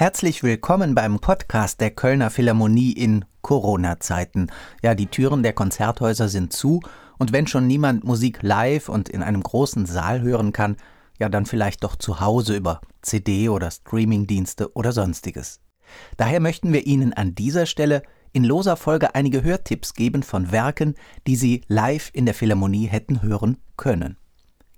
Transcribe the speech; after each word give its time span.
Herzlich 0.00 0.42
willkommen 0.42 0.94
beim 0.94 1.18
Podcast 1.20 1.80
der 1.80 1.90
Kölner 1.90 2.30
Philharmonie 2.30 2.92
in 2.92 3.24
Corona-Zeiten. 3.42 4.50
Ja, 4.82 4.94
die 4.94 5.06
Türen 5.06 5.42
der 5.42 5.52
Konzerthäuser 5.52 6.28
sind 6.28 6.52
zu 6.52 6.80
und 7.18 7.32
wenn 7.32 7.46
schon 7.46 7.66
niemand 7.66 8.04
Musik 8.04 8.42
live 8.42 8.88
und 8.88 9.08
in 9.08 9.22
einem 9.22 9.42
großen 9.42 9.86
Saal 9.86 10.20
hören 10.20 10.52
kann, 10.52 10.76
ja 11.18 11.28
dann 11.28 11.46
vielleicht 11.46 11.84
doch 11.84 11.96
zu 11.96 12.20
Hause 12.20 12.56
über 12.56 12.80
CD 13.02 13.48
oder 13.48 13.70
Streamingdienste 13.70 14.74
oder 14.74 14.92
sonstiges. 14.92 15.60
Daher 16.16 16.40
möchten 16.40 16.72
wir 16.72 16.86
Ihnen 16.86 17.12
an 17.12 17.34
dieser 17.34 17.66
Stelle 17.66 18.02
in 18.32 18.44
loser 18.44 18.76
Folge 18.76 19.14
einige 19.14 19.42
Hörtipps 19.42 19.94
geben 19.94 20.22
von 20.22 20.52
Werken, 20.52 20.94
die 21.26 21.36
Sie 21.36 21.62
live 21.68 22.10
in 22.12 22.26
der 22.26 22.34
Philharmonie 22.34 22.86
hätten 22.86 23.22
hören 23.22 23.58
können. 23.76 24.16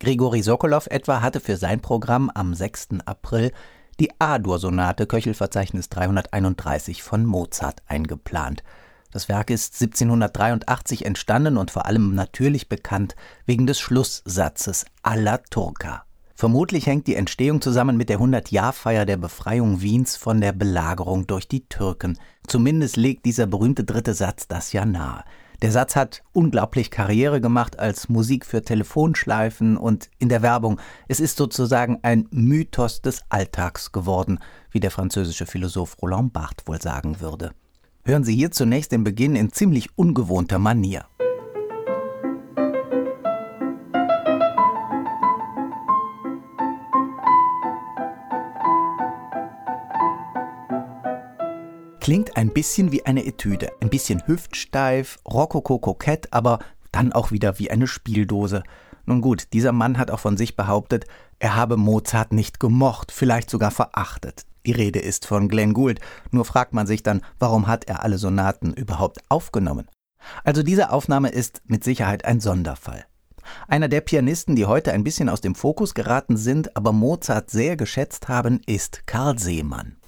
Grigori 0.00 0.42
Sokolov 0.42 0.86
etwa 0.88 1.20
hatte 1.20 1.40
für 1.40 1.56
sein 1.56 1.80
Programm 1.80 2.30
am 2.34 2.54
6. 2.54 2.88
April 3.04 3.52
die 4.00 4.10
A-Dur-Sonate 4.18 5.06
Köchelverzeichnis 5.06 5.88
331 5.90 7.02
von 7.02 7.24
Mozart 7.24 7.82
eingeplant. 7.86 8.64
Das 9.12 9.28
Werk 9.28 9.50
ist 9.50 9.74
1783 9.74 11.04
entstanden 11.04 11.58
und 11.58 11.70
vor 11.70 11.86
allem 11.86 12.14
natürlich 12.14 12.68
bekannt 12.68 13.14
wegen 13.44 13.66
des 13.66 13.78
Schlusssatzes 13.78 14.86
Alla 15.02 15.38
Turca. 15.38 16.04
Vermutlich 16.42 16.88
hängt 16.88 17.06
die 17.06 17.14
Entstehung 17.14 17.60
zusammen 17.60 17.96
mit 17.96 18.08
der 18.08 18.18
100-Jahr-Feier 18.18 19.06
der 19.06 19.16
Befreiung 19.16 19.80
Wiens 19.80 20.16
von 20.16 20.40
der 20.40 20.50
Belagerung 20.50 21.28
durch 21.28 21.46
die 21.46 21.68
Türken. 21.68 22.18
Zumindest 22.48 22.96
legt 22.96 23.26
dieser 23.26 23.46
berühmte 23.46 23.84
dritte 23.84 24.12
Satz 24.12 24.48
das 24.48 24.72
ja 24.72 24.84
nahe. 24.84 25.22
Der 25.62 25.70
Satz 25.70 25.94
hat 25.94 26.24
unglaublich 26.32 26.90
Karriere 26.90 27.40
gemacht 27.40 27.78
als 27.78 28.08
Musik 28.08 28.44
für 28.44 28.60
Telefonschleifen 28.60 29.76
und 29.76 30.10
in 30.18 30.28
der 30.28 30.42
Werbung. 30.42 30.80
Es 31.06 31.20
ist 31.20 31.36
sozusagen 31.36 32.00
ein 32.02 32.26
Mythos 32.32 33.02
des 33.02 33.22
Alltags 33.28 33.92
geworden, 33.92 34.40
wie 34.72 34.80
der 34.80 34.90
französische 34.90 35.46
Philosoph 35.46 35.96
Roland 36.02 36.32
Barthes 36.32 36.66
wohl 36.66 36.82
sagen 36.82 37.20
würde. 37.20 37.52
Hören 38.04 38.24
Sie 38.24 38.34
hier 38.34 38.50
zunächst 38.50 38.90
den 38.90 39.04
Beginn 39.04 39.36
in 39.36 39.52
ziemlich 39.52 39.96
ungewohnter 39.96 40.58
Manier. 40.58 41.04
Klingt 52.02 52.36
ein 52.36 52.52
bisschen 52.52 52.90
wie 52.90 53.06
eine 53.06 53.24
Etüde, 53.24 53.70
ein 53.80 53.88
bisschen 53.88 54.26
hüftsteif, 54.26 55.20
rokoko-kokett, 55.24 56.32
aber 56.32 56.58
dann 56.90 57.12
auch 57.12 57.30
wieder 57.30 57.60
wie 57.60 57.70
eine 57.70 57.86
Spieldose. 57.86 58.64
Nun 59.06 59.20
gut, 59.20 59.52
dieser 59.52 59.70
Mann 59.70 59.98
hat 59.98 60.10
auch 60.10 60.18
von 60.18 60.36
sich 60.36 60.56
behauptet, 60.56 61.04
er 61.38 61.54
habe 61.54 61.76
Mozart 61.76 62.32
nicht 62.32 62.58
gemocht, 62.58 63.12
vielleicht 63.12 63.48
sogar 63.50 63.70
verachtet. 63.70 64.46
Die 64.66 64.72
Rede 64.72 64.98
ist 64.98 65.26
von 65.26 65.48
Glenn 65.48 65.74
Gould, 65.74 66.00
nur 66.32 66.44
fragt 66.44 66.72
man 66.72 66.88
sich 66.88 67.04
dann, 67.04 67.22
warum 67.38 67.68
hat 67.68 67.84
er 67.84 68.02
alle 68.02 68.18
Sonaten 68.18 68.72
überhaupt 68.72 69.20
aufgenommen? 69.28 69.86
Also 70.42 70.64
diese 70.64 70.90
Aufnahme 70.90 71.28
ist 71.28 71.62
mit 71.66 71.84
Sicherheit 71.84 72.24
ein 72.24 72.40
Sonderfall. 72.40 73.04
Einer 73.68 73.86
der 73.86 74.00
Pianisten, 74.00 74.56
die 74.56 74.66
heute 74.66 74.92
ein 74.92 75.04
bisschen 75.04 75.28
aus 75.28 75.40
dem 75.40 75.54
Fokus 75.54 75.94
geraten 75.94 76.36
sind, 76.36 76.76
aber 76.76 76.92
Mozart 76.92 77.50
sehr 77.50 77.76
geschätzt 77.76 78.26
haben, 78.26 78.60
ist 78.66 79.06
Karl 79.06 79.38
Seemann. 79.38 79.98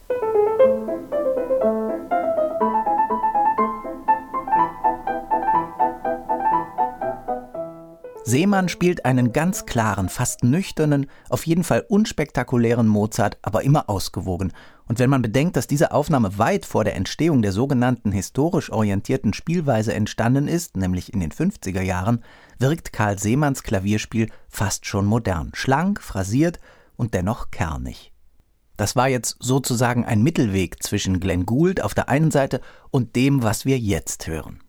Seemann 8.34 8.68
spielt 8.68 9.04
einen 9.04 9.32
ganz 9.32 9.64
klaren, 9.64 10.08
fast 10.08 10.42
nüchternen, 10.42 11.06
auf 11.28 11.46
jeden 11.46 11.62
Fall 11.62 11.86
unspektakulären 11.88 12.88
Mozart, 12.88 13.38
aber 13.42 13.62
immer 13.62 13.88
ausgewogen. 13.88 14.52
Und 14.88 14.98
wenn 14.98 15.08
man 15.08 15.22
bedenkt, 15.22 15.54
dass 15.56 15.68
diese 15.68 15.92
Aufnahme 15.92 16.36
weit 16.36 16.66
vor 16.66 16.82
der 16.82 16.96
Entstehung 16.96 17.42
der 17.42 17.52
sogenannten 17.52 18.10
historisch 18.10 18.72
orientierten 18.72 19.34
Spielweise 19.34 19.94
entstanden 19.94 20.48
ist, 20.48 20.76
nämlich 20.76 21.14
in 21.14 21.20
den 21.20 21.30
50er 21.30 21.80
Jahren, 21.80 22.24
wirkt 22.58 22.92
Karl 22.92 23.20
Seemanns 23.20 23.62
Klavierspiel 23.62 24.28
fast 24.48 24.84
schon 24.84 25.06
modern, 25.06 25.52
schlank, 25.54 26.02
phrasiert 26.02 26.58
und 26.96 27.14
dennoch 27.14 27.52
kernig. 27.52 28.12
Das 28.76 28.96
war 28.96 29.08
jetzt 29.08 29.36
sozusagen 29.38 30.04
ein 30.04 30.24
Mittelweg 30.24 30.82
zwischen 30.82 31.20
Glenn 31.20 31.46
Gould 31.46 31.80
auf 31.80 31.94
der 31.94 32.08
einen 32.08 32.32
Seite 32.32 32.60
und 32.90 33.14
dem, 33.14 33.44
was 33.44 33.64
wir 33.64 33.78
jetzt 33.78 34.26
hören. 34.26 34.63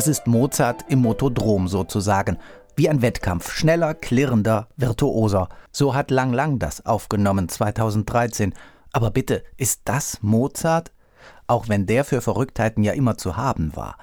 Das 0.00 0.08
ist 0.08 0.26
Mozart 0.26 0.86
im 0.88 1.00
Motodrom 1.00 1.68
sozusagen. 1.68 2.38
Wie 2.74 2.88
ein 2.88 3.02
Wettkampf, 3.02 3.52
schneller, 3.52 3.92
klirrender, 3.92 4.68
virtuoser. 4.78 5.50
So 5.72 5.94
hat 5.94 6.10
Lang 6.10 6.32
Lang 6.32 6.58
das 6.58 6.86
aufgenommen 6.86 7.50
2013. 7.50 8.54
Aber 8.92 9.10
bitte, 9.10 9.44
ist 9.58 9.82
das 9.84 10.22
Mozart? 10.22 10.90
Auch 11.46 11.68
wenn 11.68 11.84
der 11.84 12.06
für 12.06 12.22
Verrücktheiten 12.22 12.82
ja 12.82 12.94
immer 12.94 13.18
zu 13.18 13.36
haben 13.36 13.76
war. 13.76 13.98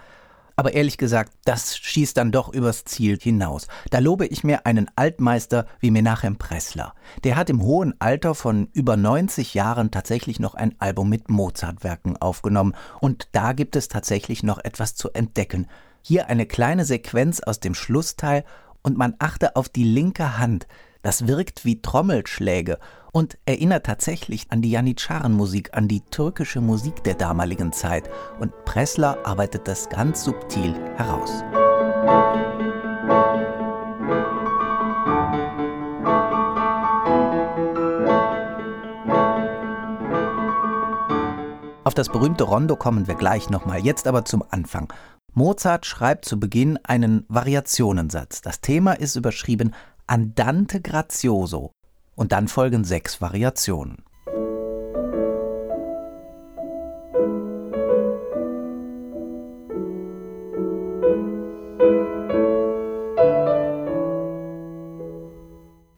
Aber 0.55 0.73
ehrlich 0.73 0.99
gesagt, 0.99 1.33
das 1.45 1.75
schießt 1.77 2.17
dann 2.17 2.31
doch 2.31 2.53
übers 2.53 2.83
Ziel 2.83 3.17
hinaus. 3.19 3.67
Da 3.89 3.97
lobe 3.97 4.27
ich 4.27 4.43
mir 4.43 4.67
einen 4.67 4.91
Altmeister 4.95 5.65
wie 5.79 5.89
Menachem 5.89 6.37
Pressler. 6.37 6.93
Der 7.23 7.35
hat 7.35 7.49
im 7.49 7.63
hohen 7.63 7.93
Alter 7.99 8.35
von 8.35 8.67
über 8.73 8.97
90 8.97 9.55
Jahren 9.55 9.89
tatsächlich 9.89 10.39
noch 10.39 10.53
ein 10.53 10.75
Album 10.77 11.09
mit 11.09 11.29
Mozart-Werken 11.29 12.17
aufgenommen. 12.17 12.75
Und 12.99 13.29
da 13.31 13.53
gibt 13.53 13.75
es 13.75 13.87
tatsächlich 13.87 14.43
noch 14.43 14.57
etwas 14.63 14.93
zu 14.93 15.11
entdecken. 15.11 15.67
Hier 16.07 16.29
eine 16.29 16.45
kleine 16.45 16.85
Sequenz 16.85 17.41
aus 17.41 17.59
dem 17.59 17.73
Schlussteil 17.73 18.45
und 18.81 18.97
man 18.97 19.15
achte 19.19 19.57
auf 19.57 19.67
die 19.67 19.83
linke 19.83 20.37
Hand. 20.37 20.65
Das 21.01 21.27
wirkt 21.27 21.65
wie 21.65 21.81
Trommelschläge 21.81 22.79
und 23.11 23.37
erinnert 23.43 23.85
tatsächlich 23.85 24.45
an 24.49 24.61
die 24.61 24.71
Janitscharenmusik, 24.71 25.73
an 25.73 25.89
die 25.89 25.99
türkische 25.99 26.61
Musik 26.61 27.03
der 27.03 27.15
damaligen 27.15 27.73
Zeit. 27.73 28.09
Und 28.39 28.53
Pressler 28.63 29.17
arbeitet 29.25 29.67
das 29.67 29.89
ganz 29.89 30.23
subtil 30.23 30.73
heraus. 30.95 31.43
Auf 41.83 41.93
das 41.93 42.07
berühmte 42.07 42.45
Rondo 42.45 42.77
kommen 42.77 43.07
wir 43.07 43.15
gleich 43.15 43.49
nochmal, 43.49 43.79
jetzt 43.79 44.07
aber 44.07 44.23
zum 44.23 44.41
Anfang. 44.51 44.93
Mozart 45.37 45.85
schreibt 45.85 46.25
zu 46.25 46.39
Beginn 46.39 46.79
einen 46.81 47.23
Variationensatz. 47.27 48.41
Das 48.41 48.59
Thema 48.59 48.93
ist 48.93 49.15
überschrieben 49.15 49.75
Andante 50.07 50.81
grazioso 50.81 51.73
und 52.15 52.31
dann 52.31 52.47
folgen 52.47 52.83
sechs 52.83 53.21
Variationen. 53.21 53.97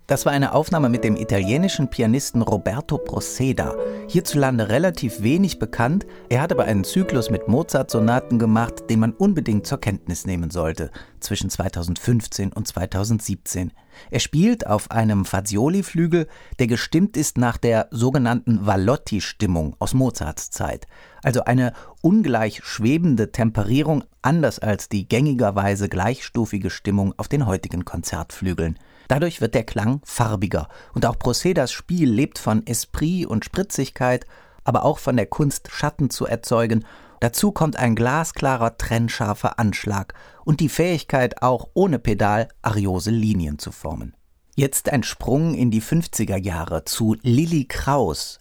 Das 0.09 0.25
war 0.25 0.33
eine 0.33 0.55
Aufnahme 0.55 0.89
mit 0.89 1.03
dem 1.03 1.15
italienischen 1.15 1.91
Pianisten 1.91 2.41
Roberto 2.41 2.97
Proceda. 2.97 3.75
Hierzulande 4.07 4.67
relativ 4.69 5.21
wenig 5.21 5.59
bekannt, 5.59 6.07
er 6.29 6.41
hat 6.41 6.51
aber 6.51 6.63
einen 6.63 6.83
Zyklus 6.83 7.29
mit 7.29 7.47
Mozart-Sonaten 7.47 8.39
gemacht, 8.39 8.89
den 8.89 9.01
man 9.01 9.13
unbedingt 9.13 9.67
zur 9.67 9.79
Kenntnis 9.79 10.25
nehmen 10.25 10.49
sollte, 10.49 10.89
zwischen 11.19 11.51
2015 11.51 12.51
und 12.53 12.67
2017. 12.67 13.71
Er 14.09 14.19
spielt 14.19 14.65
auf 14.65 14.89
einem 14.89 15.25
Fazioli-Flügel, 15.25 16.25
der 16.57 16.65
gestimmt 16.65 17.15
ist 17.15 17.37
nach 17.37 17.57
der 17.57 17.87
sogenannten 17.91 18.65
Vallotti-Stimmung 18.65 19.75
aus 19.77 19.93
Mozarts 19.93 20.49
Zeit. 20.49 20.87
Also 21.21 21.43
eine 21.43 21.73
ungleich 22.01 22.63
schwebende 22.63 23.31
Temperierung, 23.31 24.03
anders 24.23 24.57
als 24.57 24.89
die 24.89 25.07
gängigerweise 25.07 25.87
gleichstufige 25.87 26.71
Stimmung 26.71 27.13
auf 27.17 27.27
den 27.27 27.45
heutigen 27.45 27.85
Konzertflügeln. 27.85 28.79
Dadurch 29.09 29.41
wird 29.41 29.55
der 29.55 29.65
Klang 29.65 30.01
farbiger 30.05 30.69
und 30.93 31.05
auch 31.05 31.17
Procedas 31.17 31.71
Spiel 31.71 32.09
lebt 32.09 32.37
von 32.37 32.65
Esprit 32.67 33.25
und 33.25 33.43
Spritzigkeit, 33.43 34.25
aber 34.63 34.85
auch 34.85 34.99
von 34.99 35.17
der 35.17 35.25
Kunst, 35.25 35.69
Schatten 35.71 36.11
zu 36.11 36.27
erzeugen. 36.27 36.85
Dazu 37.19 37.51
kommt 37.51 37.75
ein 37.75 37.95
glasklarer, 37.95 38.77
trennscharfer 38.77 39.57
Anschlag 39.57 40.13
und 40.45 40.59
die 40.59 40.69
Fähigkeit, 40.69 41.41
auch 41.41 41.69
ohne 41.73 41.97
Pedal 41.97 42.49
ariose 42.61 43.09
Linien 43.09 43.57
zu 43.57 43.71
formen. 43.71 44.15
Jetzt 44.55 44.89
ein 44.89 45.01
Sprung 45.01 45.55
in 45.55 45.71
die 45.71 45.81
50er 45.81 46.37
Jahre 46.37 46.85
zu 46.85 47.15
Lilly 47.23 47.65
Kraus. 47.65 48.39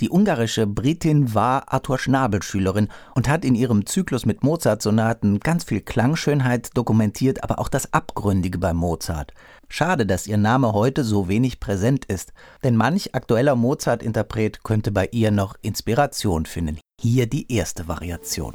Die 0.00 0.10
ungarische 0.10 0.66
Britin 0.66 1.34
war 1.34 1.72
Arthur 1.72 1.98
Schnabel 1.98 2.42
Schülerin 2.42 2.88
und 3.14 3.28
hat 3.28 3.44
in 3.44 3.54
ihrem 3.54 3.86
Zyklus 3.86 4.26
mit 4.26 4.42
Mozart-Sonaten 4.42 5.38
ganz 5.38 5.64
viel 5.64 5.80
Klangschönheit 5.80 6.70
dokumentiert, 6.76 7.44
aber 7.44 7.58
auch 7.58 7.68
das 7.68 7.92
Abgründige 7.92 8.58
bei 8.58 8.72
Mozart. 8.72 9.32
Schade, 9.68 10.04
dass 10.04 10.26
ihr 10.26 10.38
Name 10.38 10.72
heute 10.72 11.04
so 11.04 11.28
wenig 11.28 11.60
präsent 11.60 12.04
ist, 12.06 12.32
denn 12.64 12.76
manch 12.76 13.14
aktueller 13.14 13.54
Mozart-Interpret 13.54 14.64
könnte 14.64 14.90
bei 14.90 15.08
ihr 15.12 15.30
noch 15.30 15.56
Inspiration 15.62 16.46
finden. 16.46 16.78
Hier 17.00 17.26
die 17.26 17.52
erste 17.52 17.88
Variation. 17.88 18.54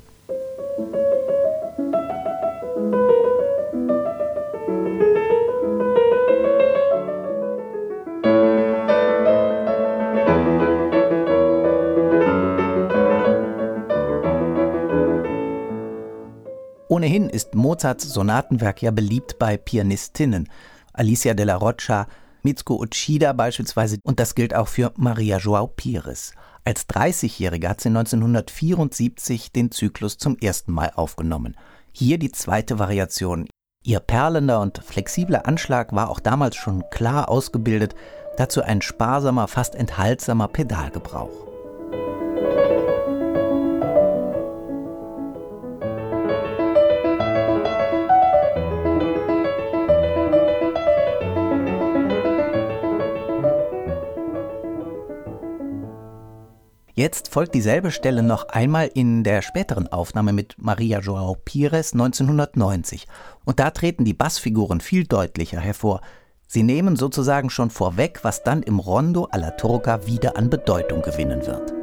Ohnehin 17.08 17.30
ist 17.30 17.56
Mozarts 17.56 18.04
Sonatenwerk 18.04 18.82
ja 18.82 18.92
beliebt 18.92 19.40
bei 19.40 19.56
Pianistinnen. 19.56 20.50
Alicia 20.92 21.34
della 21.34 21.56
Rocha, 21.56 22.06
Mitsuko 22.44 22.82
Uchida 22.82 23.32
beispielsweise 23.32 23.98
und 24.04 24.20
das 24.20 24.36
gilt 24.36 24.54
auch 24.54 24.68
für 24.68 24.92
Maria 24.98 25.38
Joao 25.38 25.68
Pires. 25.68 26.34
Als 26.66 26.86
30-Jährige 26.90 27.70
hat 27.70 27.80
sie 27.80 27.88
1974 27.88 29.54
den 29.54 29.72
Zyklus 29.72 30.18
zum 30.18 30.38
ersten 30.38 30.74
Mal 30.74 30.92
aufgenommen. 30.96 31.56
Hier 31.94 32.18
die 32.18 32.34
zweite 32.34 32.78
Variation. 32.78 33.48
Ihr 33.86 34.02
perlender 34.02 34.60
und 34.60 34.80
flexibler 34.84 35.48
Anschlag 35.48 35.94
war 35.94 36.10
auch 36.10 36.20
damals 36.20 36.58
schon 36.58 36.84
klar 36.92 37.30
ausgebildet, 37.30 37.96
dazu 38.36 38.62
ein 38.62 38.82
sparsamer, 38.82 39.48
fast 39.48 39.76
enthaltsamer 39.76 40.50
Pedalgebrauch. 40.50 41.47
Jetzt 57.08 57.30
folgt 57.30 57.56
dieselbe 57.56 57.92
Stelle 57.92 58.22
noch 58.22 58.50
einmal 58.50 58.92
in 58.94 59.24
der 59.24 59.42
späteren 59.42 59.88
Aufnahme 59.88 60.34
mit 60.34 60.56
Maria 60.58 61.00
Joao 61.00 61.38
Pires 61.46 61.94
1990. 61.94 63.08
Und 63.46 63.62
da 63.62 63.72
treten 63.72 64.04
die 64.04 64.14
Bassfiguren 64.14 64.82
viel 64.82 65.06
deutlicher 65.06 65.62
hervor. 65.62 66.02
Sie 66.48 66.64
nehmen 66.64 66.98
sozusagen 66.98 67.50
schon 67.50 67.70
vorweg, 67.70 68.20
was 68.24 68.44
dann 68.44 68.62
im 68.62 68.80
Rondo 68.80 69.24
alla 69.32 69.52
Turca 69.52 70.06
wieder 70.06 70.36
an 70.36 70.50
Bedeutung 70.50 71.02
gewinnen 71.02 71.48
wird. 71.48 71.77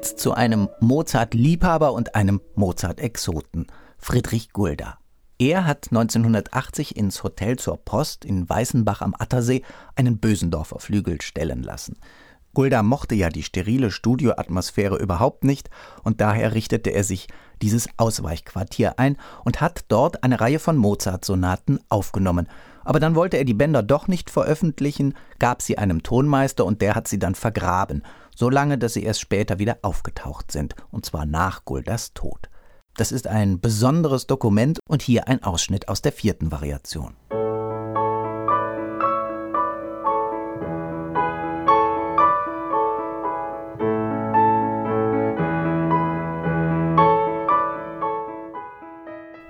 Jetzt 0.00 0.18
zu 0.18 0.32
einem 0.32 0.70
Mozart-Liebhaber 0.80 1.92
und 1.92 2.14
einem 2.14 2.40
Mozart-Exoten, 2.54 3.66
Friedrich 3.98 4.50
Gulda. 4.54 4.96
Er 5.38 5.66
hat 5.66 5.88
1980 5.90 6.96
ins 6.96 7.22
Hotel 7.22 7.58
zur 7.58 7.76
Post 7.76 8.24
in 8.24 8.48
Weißenbach 8.48 9.02
am 9.02 9.14
Attersee 9.18 9.60
einen 9.96 10.18
Bösendorfer 10.18 10.78
Flügel 10.78 11.20
stellen 11.20 11.62
lassen. 11.62 11.98
Gulda 12.54 12.82
mochte 12.82 13.14
ja 13.14 13.28
die 13.28 13.42
sterile 13.42 13.90
Studioatmosphäre 13.90 14.96
überhaupt 14.96 15.44
nicht 15.44 15.68
und 16.02 16.22
daher 16.22 16.54
richtete 16.54 16.88
er 16.88 17.04
sich 17.04 17.26
dieses 17.62 17.88
Ausweichquartier 17.96 18.98
ein 18.98 19.16
und 19.44 19.60
hat 19.60 19.84
dort 19.88 20.24
eine 20.24 20.40
Reihe 20.40 20.58
von 20.58 20.76
Mozart-Sonaten 20.76 21.80
aufgenommen. 21.88 22.48
Aber 22.84 23.00
dann 23.00 23.14
wollte 23.14 23.36
er 23.36 23.44
die 23.44 23.54
Bänder 23.54 23.82
doch 23.82 24.08
nicht 24.08 24.30
veröffentlichen, 24.30 25.14
gab 25.38 25.62
sie 25.62 25.78
einem 25.78 26.02
Tonmeister 26.02 26.64
und 26.64 26.80
der 26.80 26.94
hat 26.94 27.08
sie 27.08 27.18
dann 27.18 27.34
vergraben 27.34 28.02
so 28.40 28.48
lange, 28.48 28.78
dass 28.78 28.94
sie 28.94 29.04
erst 29.04 29.20
später 29.20 29.58
wieder 29.58 29.78
aufgetaucht 29.82 30.50
sind, 30.50 30.74
und 30.90 31.04
zwar 31.04 31.26
nach 31.26 31.66
Guldas 31.66 32.14
Tod. 32.14 32.48
Das 32.96 33.12
ist 33.12 33.26
ein 33.26 33.60
besonderes 33.60 34.26
Dokument 34.26 34.80
und 34.88 35.02
hier 35.02 35.28
ein 35.28 35.42
Ausschnitt 35.44 35.88
aus 35.88 36.00
der 36.00 36.12
vierten 36.12 36.50
Variation. 36.50 37.14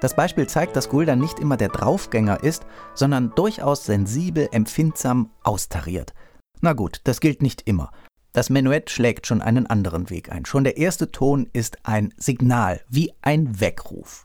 Das 0.01 0.17
Beispiel 0.17 0.47
zeigt, 0.47 0.77
dass 0.77 0.89
Gulda 0.89 1.15
nicht 1.15 1.39
immer 1.39 1.59
der 1.59 1.69
Draufgänger 1.69 2.43
ist, 2.43 2.65
sondern 2.95 3.33
durchaus 3.35 3.85
sensibel, 3.85 4.49
empfindsam, 4.51 5.31
austariert. 5.43 6.15
Na 6.63 6.73
gut, 6.73 7.01
das 7.05 7.21
gilt 7.21 7.43
nicht 7.43 7.63
immer. 7.67 7.91
Das 8.33 8.49
Menuett 8.49 8.91
schlägt 8.91 9.27
schon 9.27 9.43
einen 9.43 9.67
anderen 9.67 10.09
Weg 10.09 10.33
ein. 10.33 10.47
Schon 10.47 10.65
der 10.65 10.77
erste 10.77 11.11
Ton 11.11 11.49
ist 11.53 11.79
ein 11.83 12.15
Signal, 12.17 12.81
wie 12.89 13.13
ein 13.23 13.61
Weckruf. 13.61 14.25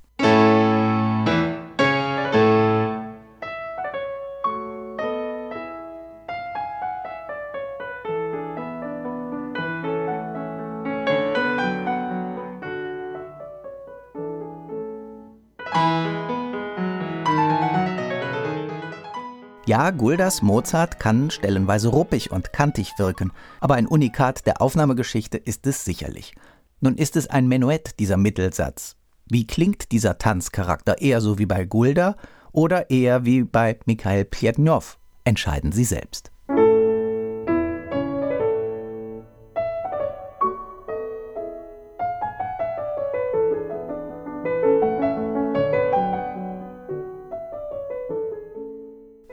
Ja, 19.76 19.92
Guldas 19.92 20.42
Mozart 20.42 21.02
kann 21.02 21.30
stellenweise 21.30 21.90
ruppig 21.90 22.32
und 22.32 22.54
kantig 22.54 22.94
wirken, 22.98 23.34
aber 23.60 23.76
ein 23.76 23.88
Unikat 23.88 24.48
der 24.48 24.62
Aufnahmegeschichte 24.62 25.38
ist 25.38 25.68
es 25.68 25.84
sicherlich. 25.84 26.34
Nun 26.80 26.96
ist 26.96 27.18
es 27.18 27.28
ein 27.28 27.50
Menuett, 27.50 28.00
dieser 28.00 28.16
Mittelsatz. 28.16 28.96
Wie 29.26 29.46
klingt 29.46 29.92
dieser 29.92 30.18
Tanzcharakter? 30.18 31.02
Eher 31.02 31.20
so 31.20 31.40
wie 31.40 31.46
bei 31.46 31.66
Gulda 31.66 32.16
oder 32.54 32.90
eher 32.90 33.26
wie 33.26 33.44
bei 33.44 33.78
Mikhail 33.86 34.24
Pjetnjow? 34.24 34.98
Entscheiden 35.26 35.74
Sie 35.74 35.84
selbst. 35.84 36.32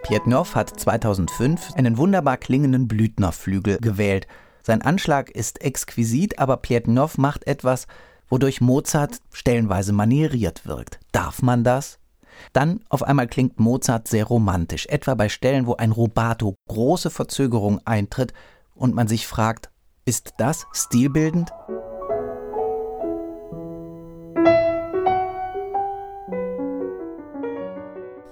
Pietnow 0.03 0.55
hat 0.57 0.69
2005 0.81 1.75
einen 1.75 1.97
wunderbar 1.97 2.37
klingenden 2.37 2.89
Blüthnerflügel 2.89 3.79
gewählt. 3.79 4.27
Sein 4.63 4.83
Anschlag 4.83 5.31
ist 5.31 5.63
exquisit, 5.63 6.41
aber 6.41 6.57
Pietnow 6.57 7.17
macht 7.19 7.47
etwas, 7.47 7.87
wodurch 8.29 8.61
Mozart 8.61 9.19
stellenweise 9.33 9.93
manieriert 9.93 10.67
wirkt. 10.67 10.99
Darf 11.13 11.41
man 11.43 11.63
das? 11.63 11.99
Dann 12.53 12.81
auf 12.89 13.05
einmal 13.05 13.29
klingt 13.29 13.61
Mozart 13.61 14.09
sehr 14.09 14.25
romantisch, 14.25 14.87
etwa 14.87 15.15
bei 15.15 15.29
Stellen, 15.29 15.67
wo 15.67 15.77
ein 15.77 15.93
Rubato, 15.93 16.57
große 16.69 17.11
Verzögerung 17.11 17.81
eintritt 17.85 18.33
und 18.75 18.95
man 18.95 19.07
sich 19.07 19.27
fragt, 19.29 19.71
ist 20.05 20.35
das 20.39 20.67
stilbildend? 20.73 21.53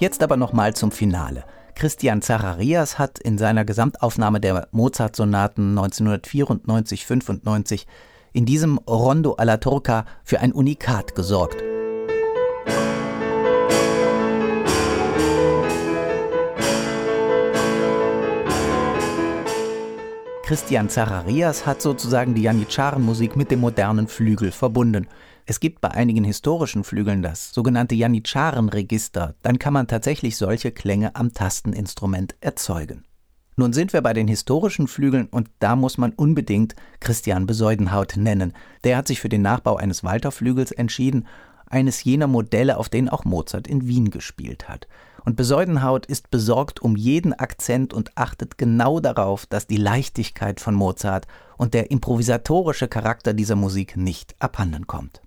Jetzt 0.01 0.23
aber 0.23 0.37
nochmal 0.39 0.75
zum 0.75 0.91
Finale. 0.91 1.45
Christian 1.81 2.21
Zacharias 2.21 2.99
hat 2.99 3.19
in 3.19 3.39
seiner 3.39 3.65
Gesamtaufnahme 3.65 4.39
der 4.39 4.69
Mozart-Sonaten 4.71 5.79
1994-95 5.79 7.87
in 8.35 8.45
diesem 8.45 8.77
Rondo 8.77 9.33
alla 9.33 9.57
Turca 9.57 10.05
für 10.23 10.41
ein 10.41 10.53
Unikat 10.53 11.15
gesorgt. 11.15 11.70
Christian 20.51 20.89
Zacharias 20.89 21.65
hat 21.65 21.81
sozusagen 21.81 22.35
die 22.35 22.43
Janitscharenmusik 22.43 23.37
mit 23.37 23.53
dem 23.53 23.61
modernen 23.61 24.09
Flügel 24.09 24.51
verbunden 24.51 25.07
es 25.47 25.59
gibt 25.59 25.81
bei 25.81 25.91
einigen 25.91 26.25
historischen 26.25 26.85
Flügeln 26.85 27.23
das 27.23 27.53
sogenannte 27.53 27.95
Janitscharen-Register, 27.95 29.35
dann 29.43 29.59
kann 29.59 29.73
man 29.73 29.87
tatsächlich 29.87 30.37
solche 30.37 30.71
Klänge 30.71 31.17
am 31.17 31.33
Tasteninstrument 31.33 32.37
erzeugen. 32.41 33.05
Nun 33.57 33.73
sind 33.73 33.93
wir 33.93 34.01
bei 34.01 34.13
den 34.13 34.29
historischen 34.29 34.87
Flügeln 34.87 35.27
und 35.27 35.51
da 35.59 35.77
muss 35.77 35.99
man 35.99 36.13
unbedingt 36.13 36.75
Christian 37.01 37.47
Besäudenhaut 37.47 38.17
nennen. 38.17 38.53
Der 38.85 38.97
hat 38.97 39.07
sich 39.07 39.21
für 39.21 39.29
den 39.29 39.43
Nachbau 39.43 39.77
eines 39.77 40.05
Walterflügels 40.05 40.73
entschieden, 40.73 41.27
eines 41.67 42.05
jener 42.05 42.27
Modelle, 42.27 42.77
auf 42.77 42.89
denen 42.89 43.09
auch 43.09 43.25
Mozart 43.25 43.67
in 43.67 43.87
Wien 43.87 44.11
gespielt 44.11 44.69
hat. 44.69 44.87
Und 45.25 45.37
Besäudenhaut 45.37 46.07
ist 46.07 46.31
besorgt 46.31 46.81
um 46.81 46.97
jeden 46.97 47.33
Akzent 47.33 47.93
und 47.93 48.17
achtet 48.17 48.59
genau 48.59 49.01
darauf, 49.01 49.47
dass 49.47 49.67
die 49.67 49.77
Leichtigkeit 49.77 50.61
von 50.61 50.75
Mozart 50.75 51.27
und 51.57 51.75
der 51.75 51.91
improvisatorische 51.91 52.89
Charakter 52.89 53.35
dieser 53.35 53.57
Musik 53.57 53.97
nicht 53.97 54.35
abhanden 54.39 54.87
kommt. 54.87 55.21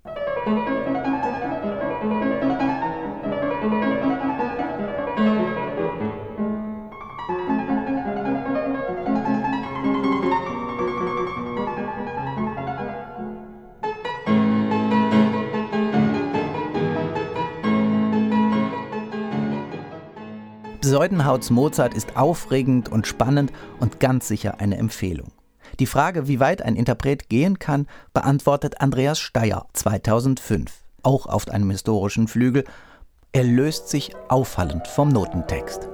Seudenhauts 21.04 21.50
Mozart 21.50 21.92
ist 21.92 22.16
aufregend 22.16 22.88
und 22.88 23.06
spannend 23.06 23.52
und 23.78 24.00
ganz 24.00 24.26
sicher 24.26 24.58
eine 24.58 24.78
Empfehlung. 24.78 25.32
Die 25.78 25.84
Frage, 25.84 26.28
wie 26.28 26.40
weit 26.40 26.62
ein 26.62 26.76
Interpret 26.76 27.28
gehen 27.28 27.58
kann, 27.58 27.88
beantwortet 28.14 28.80
Andreas 28.80 29.18
Steyer 29.18 29.66
2005, 29.74 30.72
auch 31.02 31.26
auf 31.26 31.46
einem 31.48 31.70
historischen 31.70 32.26
Flügel. 32.26 32.64
Er 33.32 33.44
löst 33.44 33.90
sich 33.90 34.12
auffallend 34.30 34.88
vom 34.88 35.10
Notentext. 35.10 35.90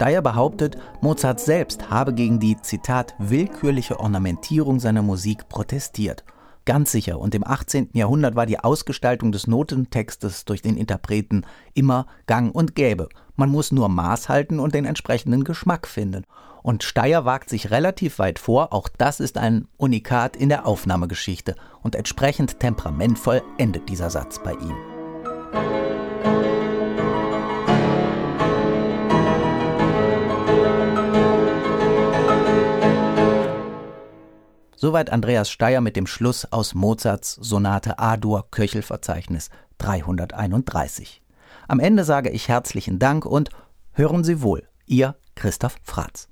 Steyer 0.00 0.22
behauptet, 0.22 0.78
Mozart 1.02 1.40
selbst 1.40 1.90
habe 1.90 2.14
gegen 2.14 2.40
die, 2.40 2.56
Zitat, 2.62 3.14
willkürliche 3.18 4.00
Ornamentierung 4.00 4.80
seiner 4.80 5.02
Musik 5.02 5.50
protestiert. 5.50 6.24
Ganz 6.64 6.90
sicher, 6.90 7.18
und 7.18 7.34
im 7.34 7.46
18. 7.46 7.90
Jahrhundert 7.92 8.34
war 8.34 8.46
die 8.46 8.58
Ausgestaltung 8.58 9.30
des 9.30 9.46
Notentextes 9.46 10.46
durch 10.46 10.62
den 10.62 10.78
Interpreten 10.78 11.42
immer 11.74 12.06
gang 12.26 12.54
und 12.54 12.74
gäbe. 12.74 13.10
Man 13.36 13.50
muss 13.50 13.72
nur 13.72 13.90
Maß 13.90 14.30
halten 14.30 14.58
und 14.58 14.74
den 14.74 14.86
entsprechenden 14.86 15.44
Geschmack 15.44 15.86
finden. 15.86 16.24
Und 16.62 16.82
Steyer 16.82 17.26
wagt 17.26 17.50
sich 17.50 17.70
relativ 17.70 18.18
weit 18.18 18.38
vor, 18.38 18.72
auch 18.72 18.88
das 18.88 19.20
ist 19.20 19.36
ein 19.36 19.68
Unikat 19.76 20.34
in 20.34 20.48
der 20.48 20.66
Aufnahmegeschichte. 20.66 21.56
Und 21.82 21.94
entsprechend 21.94 22.58
temperamentvoll 22.58 23.42
endet 23.58 23.90
dieser 23.90 24.08
Satz 24.08 24.42
bei 24.42 24.52
ihm. 24.52 25.79
Soweit 34.82 35.12
Andreas 35.12 35.50
Steyer 35.50 35.82
mit 35.82 35.94
dem 35.94 36.06
Schluss 36.06 36.50
aus 36.50 36.72
Mozarts 36.72 37.34
Sonate 37.34 37.98
A-Dur 37.98 38.46
Köchelverzeichnis 38.50 39.50
331. 39.76 41.20
Am 41.68 41.80
Ende 41.80 42.02
sage 42.02 42.30
ich 42.30 42.48
herzlichen 42.48 42.98
Dank 42.98 43.26
und 43.26 43.50
hören 43.92 44.24
Sie 44.24 44.40
wohl, 44.40 44.66
Ihr 44.86 45.16
Christoph 45.34 45.76
Fratz. 45.82 46.30